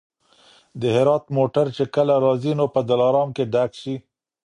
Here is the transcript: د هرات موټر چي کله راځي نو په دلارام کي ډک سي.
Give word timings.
د 0.79 0.81
هرات 0.97 1.23
موټر 1.37 1.65
چي 1.75 1.83
کله 1.95 2.15
راځي 2.25 2.53
نو 2.59 2.65
په 2.73 2.79
دلارام 2.89 3.29
کي 3.35 3.43
ډک 3.53 3.71
سي. 3.81 3.95